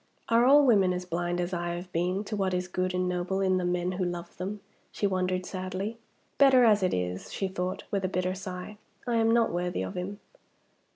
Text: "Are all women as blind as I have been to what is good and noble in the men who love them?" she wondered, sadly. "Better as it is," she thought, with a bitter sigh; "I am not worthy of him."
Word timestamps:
"Are 0.29 0.45
all 0.45 0.65
women 0.65 0.93
as 0.93 1.05
blind 1.05 1.39
as 1.39 1.53
I 1.53 1.75
have 1.75 1.91
been 1.91 2.23
to 2.23 2.35
what 2.35 2.55
is 2.55 2.67
good 2.67 2.95
and 2.95 3.07
noble 3.07 3.39
in 3.39 3.57
the 3.59 3.63
men 3.63 3.91
who 3.91 4.03
love 4.03 4.35
them?" 4.37 4.59
she 4.91 5.05
wondered, 5.05 5.45
sadly. 5.45 5.99
"Better 6.39 6.63
as 6.63 6.81
it 6.81 6.91
is," 6.91 7.31
she 7.31 7.47
thought, 7.47 7.83
with 7.91 8.03
a 8.03 8.07
bitter 8.09 8.33
sigh; 8.33 8.79
"I 9.05 9.17
am 9.17 9.29
not 9.31 9.51
worthy 9.51 9.83
of 9.83 9.93
him." 9.93 10.19